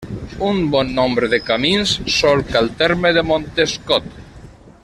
[0.45, 4.13] Un bon nombre de camins solca el terme de Montescot.